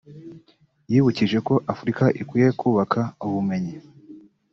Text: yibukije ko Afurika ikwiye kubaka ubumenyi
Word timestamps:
yibukije 0.91 1.37
ko 1.47 1.53
Afurika 1.73 2.03
ikwiye 2.21 2.49
kubaka 2.59 2.99
ubumenyi 3.25 3.75